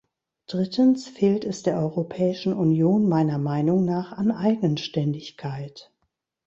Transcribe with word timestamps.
Drittens 0.47 1.07
fehlt 1.07 1.45
es 1.45 1.61
der 1.61 1.77
Europäischen 1.77 2.53
Union 2.53 3.07
meiner 3.07 3.37
Meinung 3.37 3.85
nach 3.85 4.13
an 4.13 4.31
Eigenständigkeit. 4.31 5.93